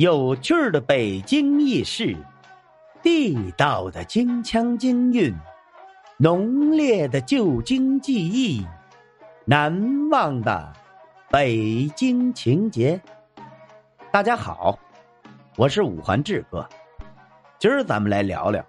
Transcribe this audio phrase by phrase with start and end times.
[0.00, 2.16] 有趣的北京轶事，
[3.02, 5.34] 地道的京腔京韵，
[6.16, 8.66] 浓烈的旧京记忆，
[9.44, 10.72] 难忘的
[11.30, 12.98] 北京情节。
[14.10, 14.78] 大家好，
[15.58, 16.66] 我是五环志哥，
[17.58, 18.64] 今儿咱们来聊聊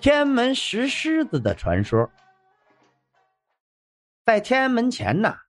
[0.00, 2.10] 天安门石狮子的传说。
[4.26, 5.42] 在天安门前呐，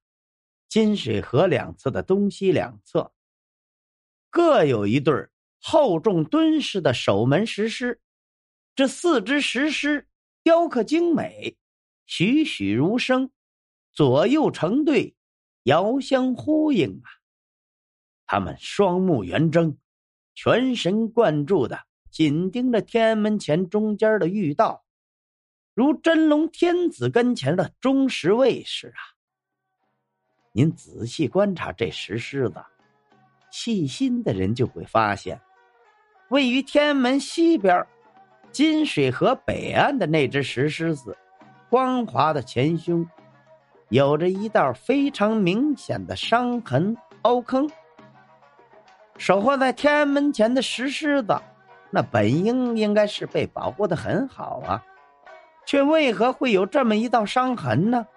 [0.70, 3.11] 金水河两侧的东西两侧。
[4.32, 5.28] 各有一对
[5.60, 8.01] 厚重敦实的守门石狮，
[8.73, 10.07] 这四只石狮
[10.42, 11.57] 雕刻精美，
[12.06, 13.29] 栩栩如生，
[13.92, 15.15] 左右成对，
[15.64, 17.11] 遥相呼应啊！
[18.25, 19.78] 他们双目圆睁，
[20.34, 24.86] 全神贯注的紧盯着天安门前中间的御道，
[25.73, 29.20] 如真龙天子跟前的忠实卫士啊！
[30.54, 32.64] 您仔细观察这石狮子。
[33.52, 35.39] 细心的人就会发现，
[36.30, 37.86] 位于天安门西边
[38.52, 41.16] 金水河北岸的那只石狮子，
[41.70, 43.06] 光滑的前胸，
[43.89, 47.70] 有着一道非常明显的伤痕凹坑。
[49.17, 51.39] 守候在天安门前的石狮子，
[51.92, 54.83] 那本应应该是被保护的很好啊，
[55.66, 58.08] 却为何会有这么一道伤痕呢？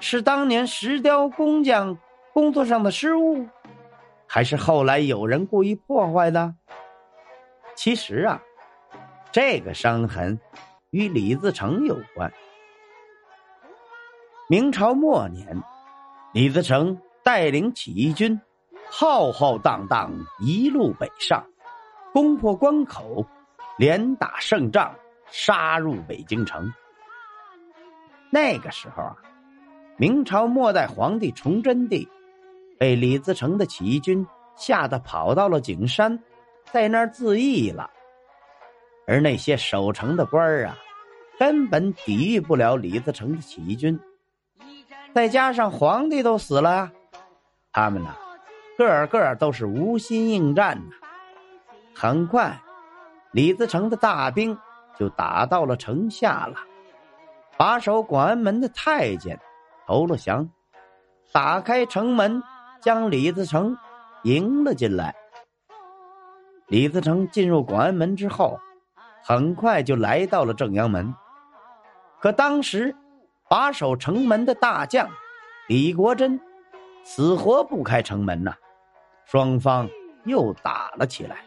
[0.00, 1.96] 是当年石雕工匠
[2.32, 3.46] 工作上的失误？
[4.32, 6.54] 还是后来有人故意破坏的。
[7.74, 8.40] 其实啊，
[9.32, 10.38] 这个伤痕
[10.90, 12.32] 与李自成有关。
[14.48, 15.60] 明朝末年，
[16.32, 18.40] 李自成带领起义军
[18.88, 21.44] 浩浩荡荡一路北上，
[22.12, 23.26] 攻破关口，
[23.78, 24.94] 连打胜仗，
[25.26, 26.72] 杀入北京城。
[28.30, 29.16] 那个时候啊，
[29.96, 32.08] 明朝末代皇帝崇祯帝。
[32.80, 36.18] 被李自成的起义军吓得跑到了景山，
[36.72, 37.90] 在那儿自缢了。
[39.06, 40.78] 而那些守城的官儿啊，
[41.38, 44.00] 根本抵御不了李自成的起义军。
[45.14, 46.90] 再加上皇帝都死了，
[47.70, 48.14] 他们呐，
[48.78, 50.94] 个个都是无心应战呐。
[51.94, 52.58] 很快，
[53.32, 54.56] 李自成的大兵
[54.98, 56.56] 就打到了城下了。
[57.58, 59.38] 把守广安门的太监
[59.86, 60.48] 投了降，
[61.30, 62.42] 打开城门。
[62.80, 63.76] 将李自成
[64.24, 65.14] 迎了进来。
[66.68, 68.58] 李自成进入广安门之后，
[69.22, 71.14] 很快就来到了正阳门。
[72.20, 72.94] 可当时
[73.48, 75.08] 把守城门的大将
[75.68, 76.40] 李国珍
[77.02, 78.54] 死活不开城门呐，
[79.24, 79.88] 双方
[80.24, 81.38] 又打了起来。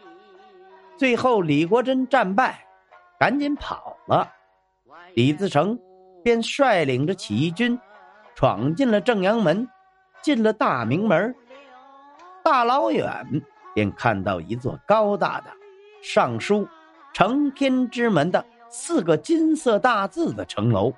[0.96, 2.66] 最后李国珍战败，
[3.18, 4.30] 赶紧跑了。
[5.14, 5.78] 李自成
[6.22, 7.78] 便率领着起义军
[8.34, 9.68] 闯进了正阳门。
[10.24, 11.34] 进了大明门，
[12.42, 13.42] 大老远
[13.74, 15.50] 便看到一座高大的、
[16.00, 16.66] 上书
[17.12, 20.94] “承天之门”的四个金色大字的城楼。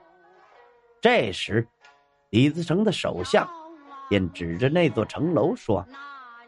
[1.01, 1.67] 这时，
[2.31, 3.51] 李自成的手下
[4.09, 5.85] 便指着那座城楼说：“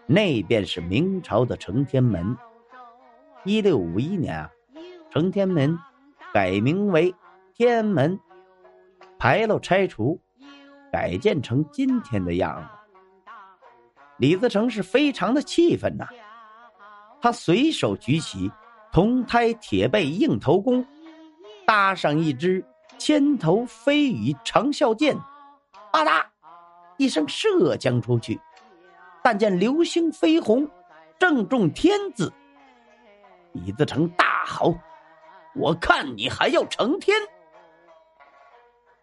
[0.07, 2.37] 那便是明朝的承天门。”
[3.43, 4.51] 一六五一年啊，
[5.11, 5.77] 承天门
[6.33, 7.13] 改名为
[7.55, 8.21] 天安门，
[9.19, 10.21] 牌楼拆除。
[10.93, 13.31] 改建成今天的样子，
[14.19, 16.07] 李自成是非常的气愤呐。
[17.21, 18.51] 他随手举起
[18.93, 20.87] 铜胎铁背硬头弓，
[21.67, 22.65] 搭上一支
[22.97, 25.17] 千头飞羽长啸箭，
[25.93, 26.25] 吧嗒
[26.97, 28.41] 一声射将出去。
[29.23, 30.67] 但见流星飞红，
[31.19, 32.33] 正中天子。
[33.53, 34.79] 李自成大吼
[35.55, 37.17] ：“我看你还要成天！”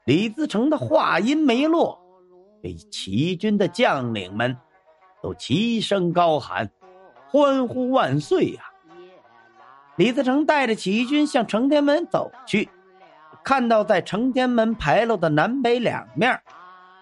[0.05, 1.99] 李自成的话音没落，
[2.61, 4.55] 被起义军的将领们
[5.19, 6.69] 都齐声高喊，
[7.27, 8.65] 欢呼万岁呀！
[9.95, 12.69] 李自成带着起义军向承天门走去，
[13.43, 16.39] 看到在承天门牌楼的南北两面，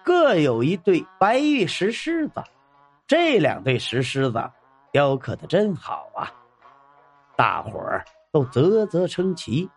[0.02, 2.42] 各有一对白玉石狮子，
[3.06, 4.42] 这两对石狮子
[4.90, 6.32] 雕刻的真好啊！
[7.36, 8.02] 大伙儿
[8.32, 9.68] 都啧啧称奇。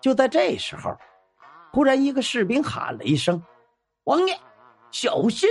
[0.00, 0.96] 就在这时候。
[1.74, 3.42] 突然，一个士兵喊了一声
[4.06, 4.38] ：“王爷，
[4.92, 5.50] 小心！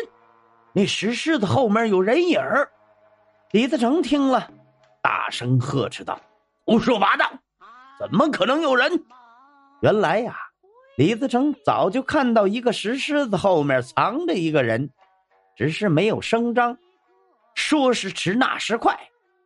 [0.71, 2.71] 那石狮子后面有人影儿。”
[3.51, 4.49] 李自成听了，
[5.01, 6.17] 大声呵斥道
[6.65, 7.29] ：“胡说八道！
[7.99, 9.03] 怎么可能有人？”
[9.83, 10.37] 原来呀，
[10.95, 14.91] 李自成早就看到一个石狮子后面藏着一个人，
[15.57, 16.77] 只是没有声张。
[17.53, 18.97] 说时迟，那时快，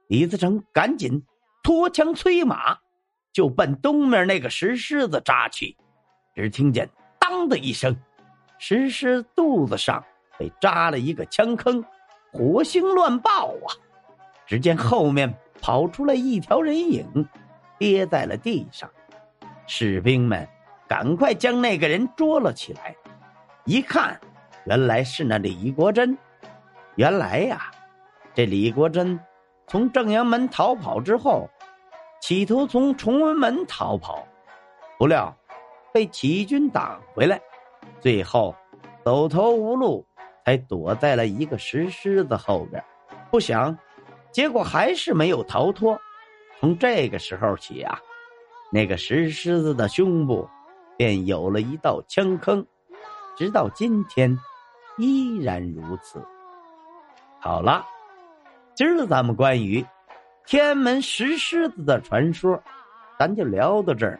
[0.09, 1.25] 李自成赶紧
[1.63, 2.77] 脱枪催马，
[3.33, 5.75] 就奔东面那个石狮子扎去。
[6.37, 6.87] 只听见
[7.19, 7.97] “当”的一声，
[8.59, 10.03] 石狮肚子上
[10.37, 11.83] 被扎了一个枪坑，
[12.31, 13.73] 火星乱爆啊！
[14.45, 17.27] 只见后面跑出来一条人影，
[17.79, 18.87] 跌在了地上。
[19.65, 20.47] 士兵们
[20.87, 22.95] 赶快将那个人捉了起来。
[23.65, 24.19] 一看，
[24.65, 26.15] 原来是那李国珍。
[26.97, 27.71] 原来呀，
[28.35, 29.19] 这李国珍
[29.65, 31.49] 从正阳门逃跑之后，
[32.21, 34.25] 企图从崇文门逃跑，
[34.99, 35.35] 不料
[35.93, 37.41] 被起义军挡回来，
[37.99, 38.55] 最后
[39.03, 40.05] 走投无路，
[40.45, 42.83] 才躲在了一个石狮子后边。
[43.31, 43.77] 不想，
[44.31, 45.99] 结果还是没有逃脱。
[46.59, 47.99] 从这个时候起啊，
[48.71, 50.47] 那个石狮子的胸部
[50.97, 52.65] 便有了一道枪坑。
[53.35, 54.35] 直到今天，
[54.97, 56.19] 依然如此。
[57.39, 57.85] 好了，
[58.73, 59.85] 今儿咱们关于
[60.45, 62.59] 天安门石狮子的传说，
[63.19, 64.19] 咱就聊到这儿。